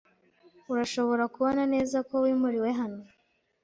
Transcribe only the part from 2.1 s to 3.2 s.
wimuriwe hano